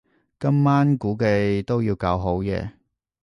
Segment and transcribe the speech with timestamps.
[0.39, 2.73] 今晚估計都要搞好夜